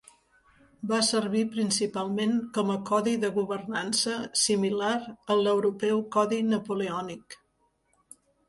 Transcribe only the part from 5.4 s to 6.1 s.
l'europeu